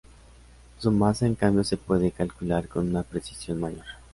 Su 0.79 0.89
masa 0.91 1.27
en 1.27 1.35
cambio 1.35 1.63
se 1.63 1.77
puede 1.77 2.09
calcular 2.11 2.67
con 2.67 2.89
una 2.89 3.03
precisión 3.03 3.59
mayor. 3.59 3.85